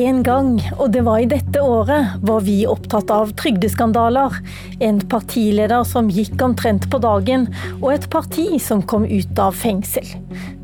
[0.00, 4.38] En gang, og det var i dette året, var vi opptatt av trygdeskandaler.
[4.80, 7.44] En partileder som gikk omtrent på dagen,
[7.82, 10.06] og et parti som kom ut av fengsel.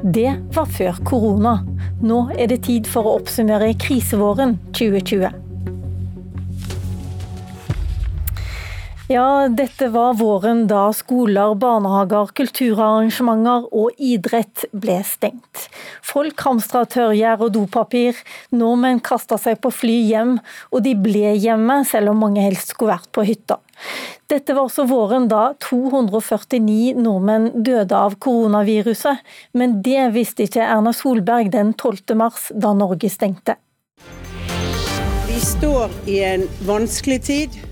[0.01, 1.59] Det var før korona.
[2.01, 5.46] Nå er det tid for å oppsummere krisevåren 2020.
[9.07, 15.69] Ja, dette var våren da skoler, barnehager, kulturarrangementer og idrett ble stengt.
[16.03, 18.19] Folk hamstra tørrgjær og dopapir,
[18.51, 20.33] nordmenn kasta seg på fly hjem,
[20.75, 23.61] og de ble hjemme, selv om mange helst skulle vært på hytta.
[24.27, 29.23] Dette var også våren da 249 nordmenn døde av koronaviruset,
[29.55, 32.19] men det visste ikke Erna Solberg den 12.
[32.19, 33.55] mars, da Norge stengte.
[35.31, 37.63] Vi står i en vanskelig tid.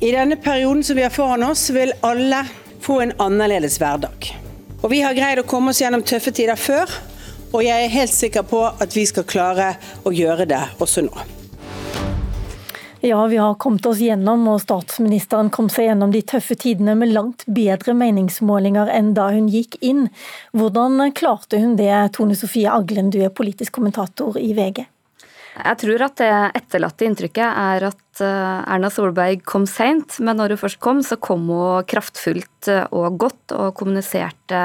[0.00, 2.44] I denne perioden som vi har foran oss, vil alle
[2.80, 4.28] få en annerledes hverdag.
[4.82, 6.92] Og Vi har greid å komme oss gjennom tøffe tider før,
[7.50, 9.72] og jeg er helt sikker på at vi skal klare
[10.06, 11.24] å gjøre det også nå.
[13.02, 17.10] Ja, vi har kommet oss gjennom, og statsministeren kom seg gjennom de tøffe tidene med
[17.14, 20.06] langt bedre meningsmålinger enn da hun gikk inn.
[20.54, 24.86] Hvordan klarte hun det, Tone Sofie Aglen, du er politisk kommentator i VG?
[25.58, 30.54] Jeg tror at det etterlatte inntrykket er at eh, Erna Solberg kom seint, men når
[30.54, 34.60] hun først kom, så kom hun kraftfullt eh, og godt og kommuniserte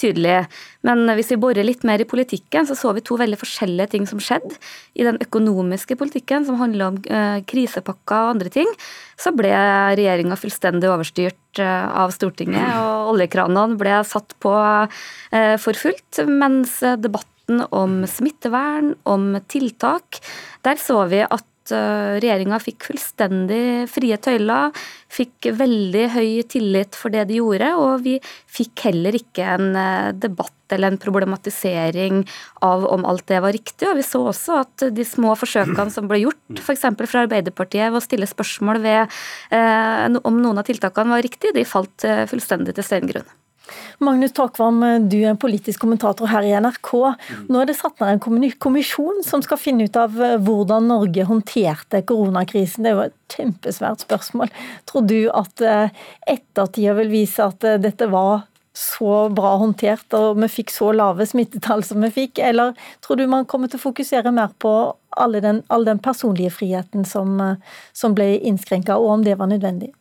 [0.00, 0.42] tydelig.
[0.86, 4.08] Men hvis vi borer litt mer i politikken, så så vi to veldig forskjellige ting
[4.10, 4.58] som skjedde.
[4.98, 8.68] I den økonomiske politikken, som handla om eh, krisepakker og andre ting,
[9.16, 9.52] så ble
[9.96, 17.66] regjeringa fullstendig overstyrt av Stortinget, og oljekranene ble satt på for fullt, mens debatten debatten
[17.70, 20.20] om smittevern, om tiltak,
[20.62, 24.72] der så vi at eh, regjeringa fikk fullstendig frie tøyler,
[25.08, 30.12] fikk veldig høy tillit for det de gjorde, og vi fikk heller ikke en eh,
[30.12, 32.24] debatt eller en problematisering
[32.62, 33.86] av om alt det var riktig.
[33.86, 36.88] Og vi så også at de små forsøkene som ble gjort, f.eks.
[37.06, 39.18] fra Arbeiderpartiet ved å stille spørsmål ved
[39.54, 43.36] eh, om noen av tiltakene var riktige, de falt fullstendig til steingrunn.
[43.98, 46.92] Magnus Takvam, du er politisk kommentator her i NRK.
[47.48, 51.24] Nå er det satt ned en kommisjon som skal finne ut av eh, hvordan Norge
[51.28, 52.84] håndterte koronakrisen.
[52.84, 54.52] Det er jo et kjempesvært spørsmål.
[54.88, 56.04] Tror du at eh,
[56.36, 61.24] ettertida vil vise at eh, dette var så bra håndtert og vi fikk så lave
[61.24, 64.72] smittetall som vi fikk, eller tror du man kommer til å fokusere mer på
[65.16, 67.38] all den, all den personlige friheten som,
[67.96, 69.94] som ble innskrenka, og om det var nødvendig?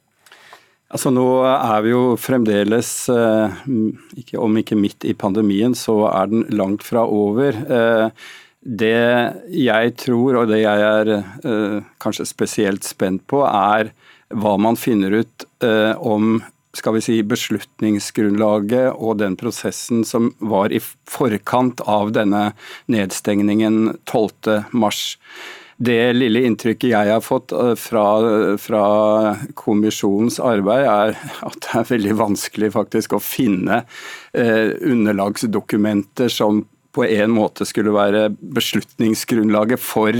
[0.93, 3.61] Altså Nå er vi jo fremdeles, eh,
[4.37, 7.57] om ikke midt i pandemien, så er den langt fra over.
[7.57, 8.09] Eh,
[8.65, 8.93] det
[9.49, 13.91] jeg tror, og det jeg er eh, kanskje spesielt spent på, er
[14.29, 15.45] hva man finner ut
[16.01, 16.39] om
[16.75, 22.49] skal vi si, beslutningsgrunnlaget og den prosessen som var i forkant av denne
[22.91, 24.65] nedstengningen 12.3.
[25.75, 28.05] Det lille inntrykket jeg har fått eh, fra,
[28.61, 28.83] fra,
[29.59, 33.81] kommisjonens arbeid, er at det er veldig vanskelig faktisk å finne
[34.31, 36.63] eh, underlagsdokumenter som
[36.95, 40.15] på en måte skulle være beslutningsgrunnlaget for,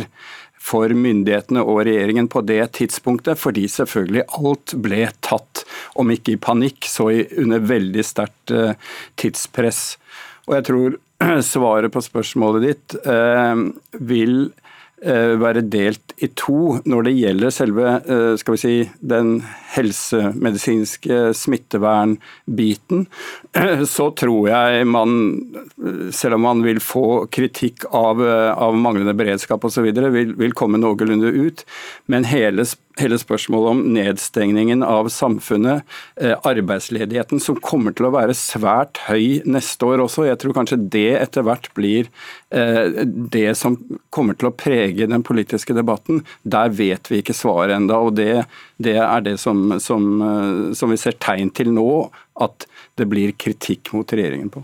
[0.60, 5.64] for myndighetene og regjeringen på det tidspunktet, fordi selvfølgelig alt ble tatt,
[5.96, 8.76] om ikke i panikk, så under veldig sterkt eh,
[9.24, 9.86] tidspress.
[10.50, 11.00] Og jeg tror
[11.54, 13.00] svaret på spørsmålet ditt
[14.04, 14.50] vil
[15.04, 19.42] være delt i to når det gjelder selve eh, skal vi si, den
[19.76, 23.06] helsemedisinske smittevernbiten.
[23.96, 25.18] Så tror jeg man,
[26.16, 31.34] selv om man vil få kritikk av, av manglende beredskap osv., vil, vil komme noenlunde
[31.36, 31.66] ut.
[32.12, 32.66] Men hele
[33.02, 35.84] hele spørsmålet om nedstengningen av samfunnet,
[36.22, 40.28] eh, arbeidsledigheten som kommer til å være svært høy neste år også.
[40.30, 42.08] Jeg tror kanskje det etter hvert blir
[42.52, 43.78] eh, det som
[44.10, 46.24] kommer til å prege den politiske debatten.
[46.44, 48.46] Der vet vi ikke svaret enda, og det,
[48.78, 51.90] det er det som, som, eh, som vi ser tegn til nå,
[52.40, 54.64] at det blir kritikk mot regjeringen på.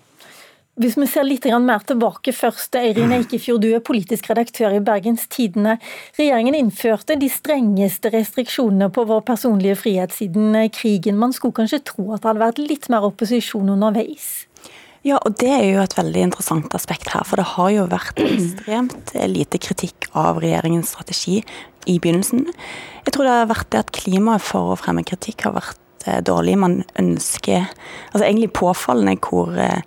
[0.79, 5.25] Hvis vi ser litt mer tilbake først, Eirin Eikefjord, du er politisk redaktør i Bergens
[5.27, 5.73] Tidende.
[6.15, 11.19] Regjeringen innførte de strengeste restriksjonene på vår personlige frihet siden krigen.
[11.19, 14.29] Man skulle kanskje tro at det hadde vært litt mer opposisjon underveis?
[15.03, 17.25] Ja, og det er jo et veldig interessant aspekt her.
[17.27, 21.41] For det har jo vært ekstremt lite kritikk av regjeringens strategi
[21.89, 22.45] i begynnelsen.
[23.03, 26.21] Jeg tror det har vært det at klimaet for å fremme kritikk har vært eh,
[26.24, 26.56] dårlig.
[26.63, 27.67] Man ønsker
[28.13, 29.83] Altså egentlig påfallende hvor eh,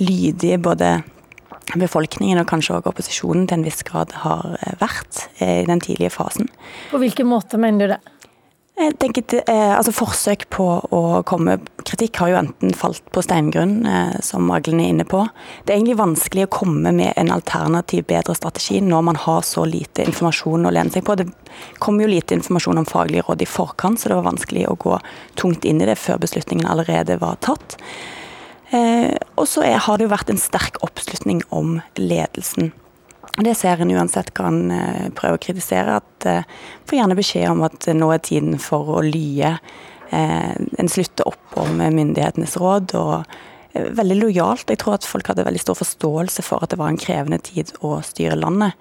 [0.00, 0.94] lydige både
[1.78, 5.82] befolkningen og kanskje også opposisjonen til en viss grad har eh, vært eh, i den
[5.82, 6.48] tidlige fasen.
[6.90, 8.00] På hvilken måte mener du det?
[8.80, 10.66] Jeg tenker eh, altså Forsøk på
[10.96, 13.82] å komme kritikk har jo enten falt på steingrunn,
[14.24, 15.20] som Aglen er inne på.
[15.66, 19.66] Det er egentlig vanskelig å komme med en alternativ, bedre strategi når man har så
[19.68, 21.18] lite informasjon å lene seg på.
[21.20, 21.28] Det
[21.82, 24.96] kom jo lite informasjon om faglige råd i forkant, så det var vanskelig å gå
[25.40, 27.76] tungt inn i det før beslutningen allerede var tatt.
[28.70, 32.70] Eh, og så har det jo vært en sterk oppslutning om ledelsen.
[33.40, 36.48] Det ser en uansett kan prøve eh, prøver å kritisere, at eh,
[36.88, 39.56] får gjerne beskjed om at nå er tiden for å lye.
[40.10, 42.94] Eh, en slutter opp om myndighetenes råd.
[42.98, 43.14] og
[43.72, 44.70] eh, Veldig lojalt.
[44.70, 47.72] Jeg tror at folk hadde veldig stor forståelse for at det var en krevende tid
[47.86, 48.74] å styre landet.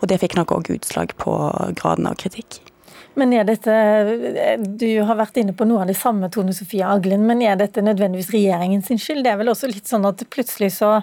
[0.00, 1.34] Og det fikk nok òg utslag på
[1.78, 2.60] graden av kritikk.
[3.16, 3.72] Men er dette,
[4.78, 7.84] Du har vært inne på noe av det samme, Tone Sofie Aglen, men er dette
[7.84, 9.24] nødvendigvis regjeringens skyld?
[9.24, 11.00] Det er vel også litt sånn at plutselig så,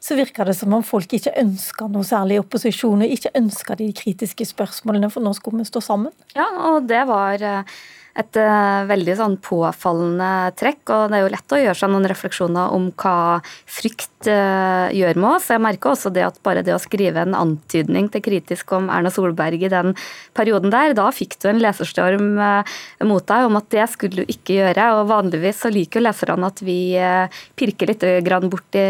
[0.00, 3.90] så virker det som om folk ikke ønsker noe særlig opposisjon, og ikke ønsker de
[3.96, 6.14] kritiske spørsmålene, for nå skulle vi stå sammen?
[6.38, 7.76] Ja, og det var eh,
[8.16, 10.82] et uh, veldig sånn påfallende trekk.
[10.94, 15.20] Og det er jo lett å gjøre seg noen refleksjoner om hva frykt uh, gjør
[15.20, 15.50] med oss.
[15.52, 19.12] Jeg merker også det at bare det å skrive en antydning til kritisk om Erna
[19.12, 19.92] Solberg i den
[20.36, 24.32] perioden der, da fikk du en leserstorm uh, mot deg om at det skulle du
[24.32, 24.88] ikke gjøre.
[25.00, 26.80] Og vanligvis så liker jo leserne at vi
[27.58, 28.04] pirker litt
[28.50, 28.82] borti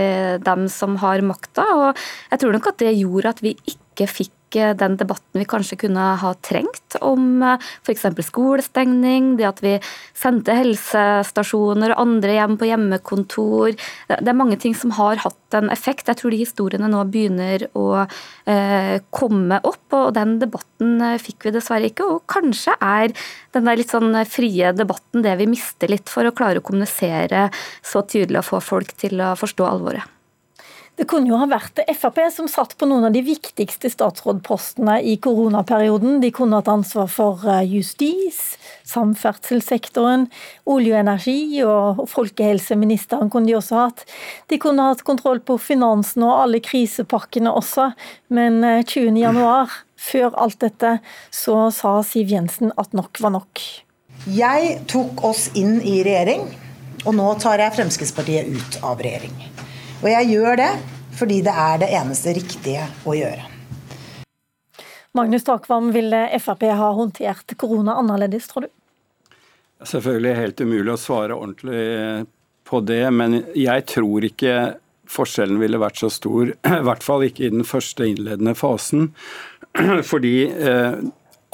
[0.45, 2.01] dem som har makta, og
[2.31, 6.05] jeg tror nok at det gjorde at vi ikke fikk den debatten vi kanskje kunne
[6.21, 8.07] ha trengt om eh, f.eks.
[8.29, 9.75] skolestengning, det at vi
[10.17, 13.77] sendte helsestasjoner og andre hjem på hjemmekontor.
[14.09, 16.09] Det er mange ting som har hatt en effekt.
[16.09, 21.49] Jeg tror de historiene nå begynner å eh, komme opp, og den debatten eh, fikk
[21.49, 22.09] vi dessverre ikke.
[22.17, 23.15] Og kanskje er
[23.57, 27.49] den der litt sånn frie debatten det vi mister litt for å klare å kommunisere
[27.85, 30.16] så tydelig og få folk til å forstå alvoret.
[30.97, 35.19] Det kunne jo ha vært Frp som satt på noen av de viktigste statsrådpostene i
[35.21, 36.23] koronaperioden.
[36.23, 38.57] De kunne hatt ansvar for eh, justis,
[38.89, 40.25] samferdselssektoren,
[40.65, 41.39] olje og energi,
[41.69, 44.07] og folkehelseministeren kunne de også hatt.
[44.49, 47.91] De kunne hatt kontroll på finansen og alle krisepakkene også,
[48.33, 49.21] men 20.
[49.21, 50.97] januar, før alt dette,
[51.35, 53.61] så sa Siv Jensen at nok var nok.
[54.33, 56.49] Jeg tok oss inn i regjering,
[57.05, 59.66] og nå tar jeg Fremskrittspartiet ut av regjering.
[60.03, 60.73] Og jeg gjør det
[61.17, 63.47] fordi det er det eneste riktige å gjøre.
[65.17, 68.73] Magnus Takvam, ville Frp ha håndtert korona annerledes, tror du?
[69.87, 72.27] Selvfølgelig helt umulig å svare ordentlig
[72.69, 74.57] på det, men jeg tror ikke
[75.09, 76.53] forskjellen ville vært så stor.
[76.81, 79.15] I hvert fall ikke i den første innledende fasen.
[80.11, 80.99] Fordi eh,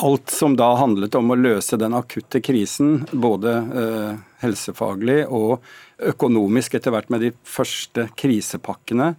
[0.03, 3.53] alt som da handlet om å løse den akutte krisen, både
[3.83, 5.63] eh, helsefaglig og
[6.03, 9.13] økonomisk etter hvert med de første krisepakkene.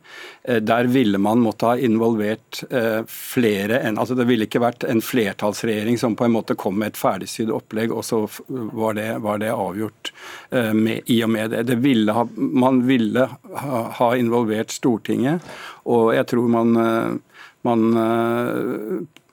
[0.44, 4.84] Eh, der ville man måtte ha involvert eh, flere enn altså Det ville ikke vært
[4.90, 9.08] en flertallsregjering som på en måte kom med et ferdigsydd opplegg, og så var det,
[9.24, 10.12] var det avgjort
[10.52, 11.64] med, i og med det.
[11.72, 15.44] det ville ha, man ville ha, involvert Stortinget,
[15.88, 16.76] og jeg tror man,
[17.66, 17.84] man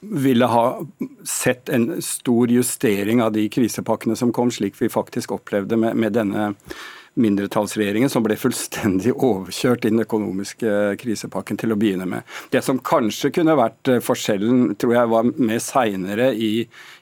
[0.00, 0.80] ville ha
[1.24, 6.16] sett en stor justering av de krisepakkene som kom, slik vi faktisk opplevde med, med
[6.16, 6.54] denne
[7.18, 12.26] mindretallsregjeringen som ble fullstendig overkjørt i den økonomiske krisepakken til å begynne med.
[12.52, 16.52] Det som kanskje kunne vært eh, forskjellen, tror jeg var med seinere i,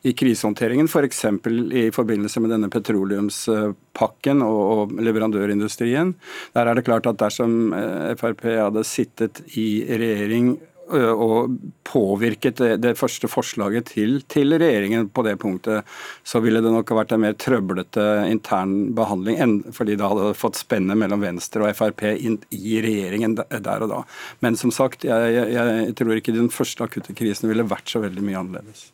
[0.08, 1.24] i krisehåndteringen, f.eks.
[1.44, 6.14] For i forbindelse med denne petroleumspakken og, og leverandørindustrien.
[6.56, 10.56] Der er det klart at dersom eh, Frp hadde sittet i regjering
[10.88, 11.57] og
[11.88, 15.87] påvirket det, det første forslaget til, til, regjeringen på det punktet,
[16.26, 20.61] så ville det nok vært en mer trøblete intern behandling, enn fordi det hadde fått
[20.61, 24.02] spenne mellom Venstre og Frp inn, i regjeringen der og da.
[24.45, 28.02] Men som sagt, jeg, jeg, jeg tror ikke den første akutte krisen ville vært så
[28.04, 28.88] veldig mye annerledes.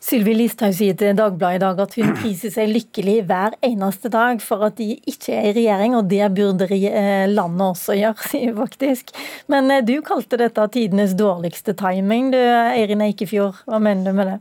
[0.00, 4.40] Sylvi Listhaug sier til Dagbladet i dag at hun priser seg lykkelig hver eneste dag
[4.44, 8.54] for at de ikke er i regjering, og det burde eh, landet også gjøre, sier
[8.54, 9.12] hun faktisk.
[9.52, 13.60] Men eh, du kalte dette tidenes dårligste timing, du Eirin Eikefjord.
[13.68, 14.38] Hva mener du med det?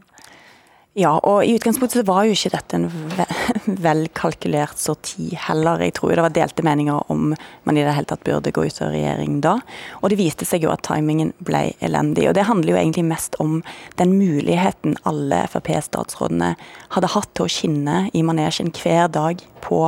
[0.97, 2.87] Ja, og i utgangspunktet var jo ikke dette en
[3.85, 5.83] velkalkulert sorti heller.
[5.85, 7.35] Jeg tror det var delte meninger om
[7.67, 9.59] man i det hele tatt burde gå ut av regjering da.
[10.01, 12.25] Og det viste seg jo at timingen ble elendig.
[12.31, 13.59] Og det handler jo egentlig mest om
[14.01, 16.55] den muligheten alle Frp-statsrådene
[16.97, 19.83] hadde hatt til å skinne i manesjen hver dag på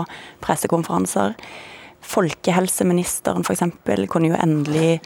[0.46, 1.34] pressekonferanser.
[2.14, 3.66] Folkehelseministeren f.eks.
[4.06, 5.02] kunne jo endelig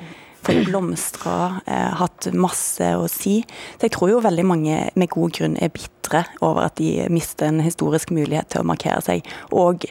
[0.46, 3.42] fått blomstra, eh, hatt masse å si.
[3.76, 7.50] Så jeg tror jo veldig mange med god grunn er bitre over at de mister
[7.50, 9.26] en historisk mulighet til å markere seg.
[9.52, 9.88] Og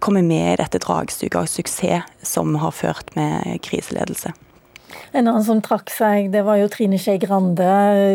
[0.00, 4.34] komme med i dette dragsuget av suksess som har ført med kriseledelse.
[5.12, 7.68] En annen som trakk seg, det var jo Trine Skei Grande.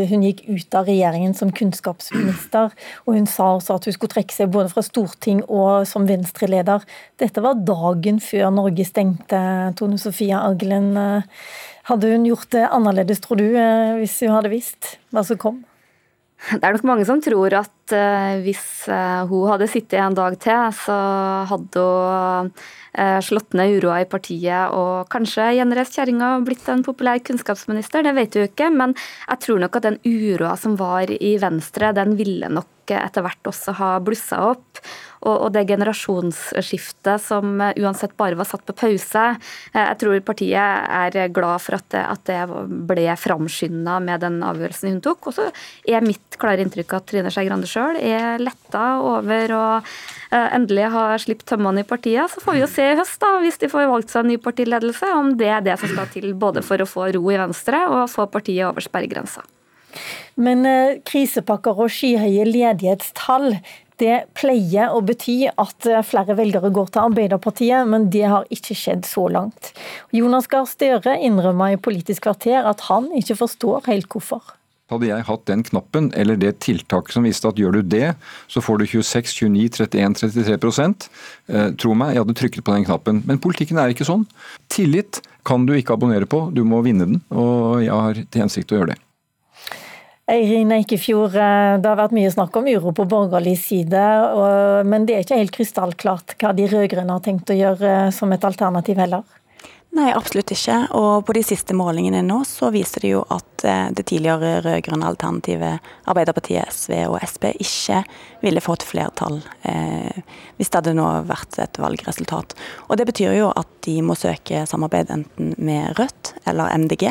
[0.09, 2.73] Hun gikk ut av regjeringen som kunnskapsminister,
[3.05, 6.85] og hun sa også at hun skulle trekke seg både fra storting og som Venstre-leder.
[7.21, 9.41] Dette var dagen før Norge stengte.
[9.79, 10.93] Tone Sofie Aglen,
[11.89, 13.50] hadde hun gjort det annerledes, tror du,
[14.00, 15.61] hvis hun hadde visst hva som kom?
[16.41, 20.38] Det er nok mange som tror at uh, hvis uh, hun hadde sittet en dag
[20.41, 20.98] til, så
[21.51, 26.81] hadde hun uh, slått ned uroa i partiet og kanskje gjenreist kjerringa og blitt en
[26.86, 28.07] populær kunnskapsminister.
[28.07, 31.93] Det vet du ikke, men jeg tror nok at den uroa som var i Venstre,
[31.98, 34.81] den ville nok etter hvert også ha blussa opp.
[35.21, 39.25] Og, det generasjonsskiftet som uansett bare var satt på pause.
[39.75, 42.39] Jeg tror partiet er glad for at det, at det
[42.89, 45.29] ble framskynda med den avgjørelsen hun tok.
[45.29, 45.45] Og så
[45.86, 50.89] er mitt klare inntrykk at Trine Skei Grande sjøl er letta over å eh, endelig
[50.95, 52.33] ha sluppet tømmene i partiet.
[52.33, 54.41] Så får vi jo se i høst, da, hvis de får valgt seg en ny
[54.41, 57.86] partiledelse, om det er det som skal til både for å få ro i Venstre
[57.93, 59.45] og få partiet over sperregrensa.
[60.41, 63.55] Men eh, krisepakker og skyhøye ledighetstall
[64.01, 68.77] det pleier å bety at eh, flere velgere går til Arbeiderpartiet, men det har ikke
[68.77, 69.74] skjedd så langt.
[70.15, 74.55] Jonas Gahr Støre innrømmer i Politisk kvarter at han ikke forstår helt hvorfor.
[74.91, 78.10] Hadde jeg hatt den knappen eller det tiltaket som viste at gjør du det,
[78.51, 82.88] så får du 26, 29, 31, 33 eh, Tro meg, jeg hadde trykket på den
[82.89, 83.21] knappen.
[83.29, 84.25] Men politikken er ikke sånn.
[84.74, 87.24] Tillit kan du ikke abonnere på, du må vinne den.
[87.31, 89.00] Og jeg har til hensikt å gjøre det.
[90.31, 94.05] Eirin Eikefjord, eh, det har vært mye snakk om uro på borgerlig side,
[94.88, 98.31] men det er ikke helt krystallklart hva de rød-grønne har tenkt å gjøre eh, som
[98.31, 99.27] et alternativ heller?
[99.91, 100.75] Nei, absolutt ikke.
[100.95, 105.09] Og på de siste målingene nå så viser det jo at eh, det tidligere rød-grønne
[105.11, 108.00] alternativet Arbeiderpartiet, SV og Sp ikke
[108.39, 110.21] ville fått flertall eh,
[110.55, 112.55] hvis det hadde nå vært et valgresultat.
[112.88, 117.09] Og det betyr jo at de må søke samarbeid enten med Rødt eller MDG.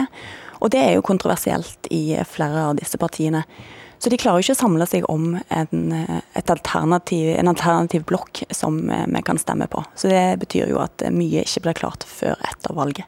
[0.61, 3.45] Og det er jo kontroversielt i flere av disse partiene.
[4.01, 5.95] Så de klarer jo ikke å samle seg om en,
[6.41, 9.83] alternativ, en alternativ blokk som vi kan stemme på.
[9.93, 13.05] Så det betyr jo at mye ikke blir klart før etter valget.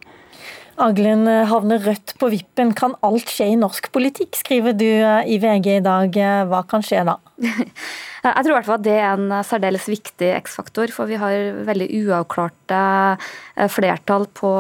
[0.82, 2.74] Aglen havner Rødt på vippen.
[2.76, 6.16] Kan alt skje i norsk politikk, skriver du i VG i dag.
[6.48, 7.16] Hva kan skje da?
[8.22, 11.64] Jeg tror i hvert fall at det er en særdeles viktig X-faktor, for vi har
[11.66, 12.82] veldig uavklarte
[13.18, 14.52] eh, flertall på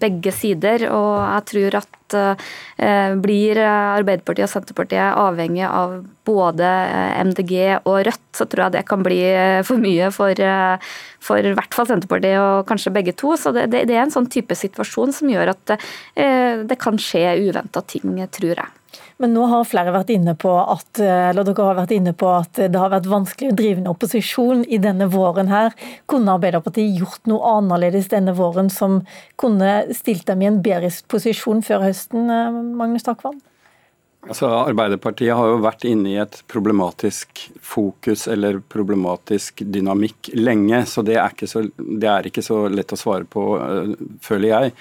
[0.00, 0.86] begge sider.
[0.88, 7.52] Og jeg tror at eh, blir Arbeiderpartiet og Senterpartiet avhengig av både eh, MDG
[7.82, 9.20] og Rødt, så tror jeg det kan bli
[9.68, 10.40] for mye for,
[11.28, 13.36] for i hvert fall Senterpartiet og kanskje begge to.
[13.36, 15.78] Så det, det, det er en sånn type situasjon som gjør at det,
[16.72, 18.77] det kan skje uventa ting, tror jeg.
[19.18, 22.60] Men nå har flere vært inne på at, eller dere har vært inne på at
[22.60, 25.74] det har vært vanskelig å drive en opposisjon i denne våren her.
[26.10, 29.00] Kunne Arbeiderpartiet gjort noe annerledes denne våren som
[29.40, 32.30] kunne stilt dem i en bedre posisjon før høsten,
[32.78, 33.40] Magnus Takvam?
[34.26, 41.04] Altså, Arbeiderpartiet har jo vært inne i et problematisk fokus eller problematisk dynamikk lenge, så
[41.06, 41.62] det er ikke så,
[41.96, 43.94] er ikke så lett å svare på, eh,
[44.24, 44.74] føler jeg.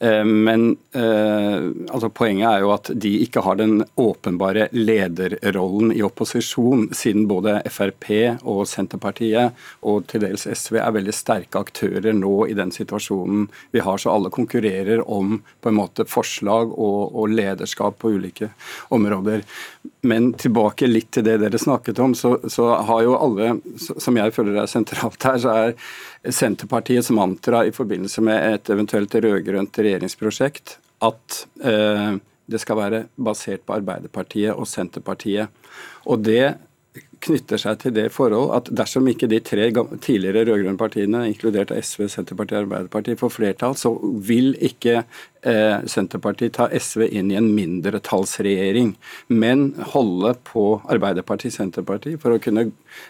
[0.00, 6.04] Eh, men eh, altså, poenget er jo at de ikke har den åpenbare lederrollen i
[6.06, 8.06] opposisjon, siden både Frp
[8.46, 13.82] og Senterpartiet og til dels SV er veldig sterke aktører nå i den situasjonen vi
[13.82, 13.98] har.
[13.98, 18.52] Så alle konkurrerer om på en måte forslag og, og lederskap på ulike
[18.94, 19.42] områder.
[20.06, 24.34] Men tilbake litt til det dere snakket om, så, så har jo alle, som jeg
[24.36, 25.74] føler er sentralt her, så er
[26.24, 32.16] Senterpartiets mantra i forbindelse med et eventuelt rød-grønt regjeringsprosjekt at eh,
[32.48, 35.52] det skal være basert på Arbeiderpartiet og Senterpartiet.
[36.08, 36.56] Og det
[37.24, 42.06] knytter seg til det forhold at dersom ikke de tre tidligere rød-grønne partiene, inkludert SV,
[42.12, 43.92] Senterpartiet og Arbeiderpartiet, får flertall, så
[44.28, 48.94] vil ikke eh, Senterpartiet ta SV inn i en mindretallsregjering,
[49.34, 52.68] men holde på Arbeiderpartiet Senterpartiet for å kunne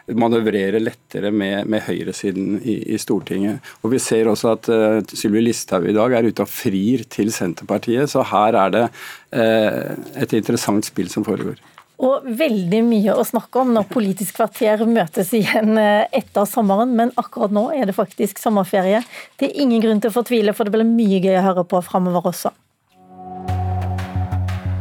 [0.09, 3.65] manøvrere lettere med, med høyresiden i, i, Stortinget.
[3.83, 7.33] Og Vi ser også at eh, Sylvi Listhaug i dag er ute og frir til
[7.35, 8.87] Senterpartiet, så her er det
[9.33, 11.61] eh, et interessant spill som foregår
[11.99, 17.11] og veldig mye å snakke om når Politisk kvarter møtes igjen eh, etter sommeren, men
[17.19, 19.03] akkurat nå er det faktisk sommerferie.
[19.39, 21.83] Det er ingen grunn til å fortvile, for det blir mye gøy å høre på
[21.83, 22.55] framover også.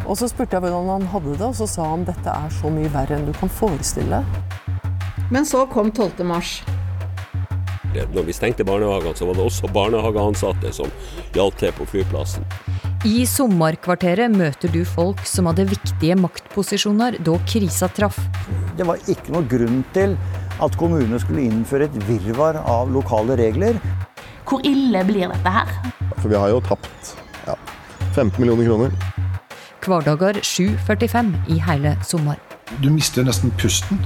[0.08, 2.72] Og så spurte jeg hvordan han hadde det, og så sa han dette er så
[2.72, 4.22] mye verre enn du kan forestille.
[5.34, 6.24] Men så kom 12.
[6.24, 6.62] mars.
[8.14, 10.92] Når vi stengte barnehagene, så var det også barnehageansatte som
[11.36, 12.46] hjalp til på flyplassen.
[13.08, 18.18] I sommerkvarteret møter du folk som hadde viktige maktposisjoner da krisa traff.
[18.76, 20.18] Det var ikke noe grunn til
[20.64, 23.80] at kommunene skulle innføre et virvar av lokale regler.
[24.50, 25.72] Hvor ille blir dette her?
[26.18, 27.14] For vi har jo tapt.
[27.46, 27.56] Ja.
[28.18, 28.98] 15 millioner kroner.
[29.88, 32.42] Hverdager 7.45 i hele sommer.
[32.84, 34.04] Du mister nesten pusten